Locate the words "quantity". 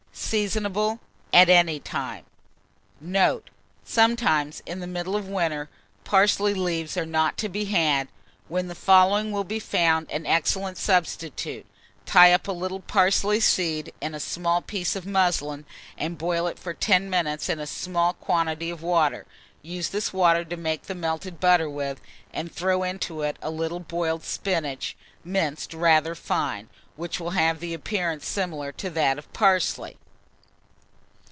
18.13-18.69